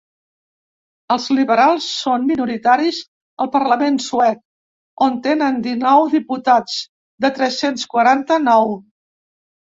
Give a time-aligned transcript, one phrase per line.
[1.15, 3.01] Els liberals són minoritaris
[3.45, 4.39] al parlament suec,
[5.09, 6.79] on tenen dinou diputats
[7.27, 8.75] de tres-cents quaranta-nou.